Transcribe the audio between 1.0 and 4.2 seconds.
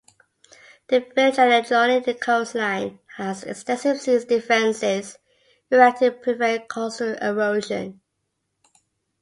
village and adjoining coastline has extensive sea